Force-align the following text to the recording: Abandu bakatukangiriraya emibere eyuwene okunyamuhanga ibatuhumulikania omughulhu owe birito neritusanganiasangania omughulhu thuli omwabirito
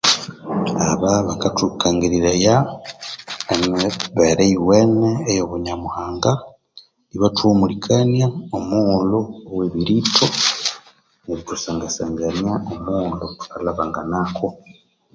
Abandu 0.93 1.25
bakatukangiriraya 1.29 2.55
emibere 3.53 4.43
eyuwene 4.47 5.09
okunyamuhanga 5.45 6.31
ibatuhumulikania 7.15 8.27
omughulhu 8.57 9.19
owe 9.51 9.65
birito 9.73 10.25
neritusanganiasangania 11.23 12.53
omughulhu 12.73 13.25
thuli 13.41 13.67
omwabirito 13.71 14.47